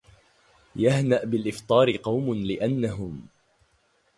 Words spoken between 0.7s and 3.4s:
يهنأ بالإفطار قوم لأنهم